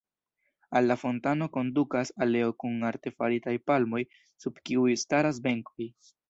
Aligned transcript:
Al 0.79 0.87
la 0.91 0.95
fontano 1.01 1.47
kondukas 1.57 2.11
aleo 2.27 2.55
kun 2.63 2.87
artefaritaj 2.93 3.53
palmoj, 3.73 4.03
sub 4.45 4.59
kiuj 4.71 4.97
staras 5.05 5.43
benkoj. 5.49 5.89